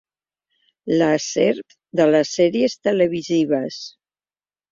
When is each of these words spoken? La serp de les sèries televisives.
La 1.01 1.09
serp 1.25 1.75
de 2.01 2.07
les 2.15 2.31
sèries 2.39 2.77
televisives. 2.89 3.79